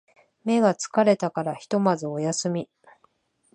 [0.45, 2.67] 目が疲れたからひとまずお休み